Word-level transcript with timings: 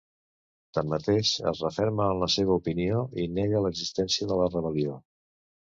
Tanmateix, 0.77 1.33
es 1.51 1.61
referma 1.65 2.09
en 2.15 2.23
la 2.25 2.31
seva 2.37 2.57
opinió 2.63 3.05
i 3.25 3.29
nega 3.37 3.63
l’existència 3.67 4.33
de 4.33 4.43
la 4.43 4.51
rebel·lió. 4.59 5.01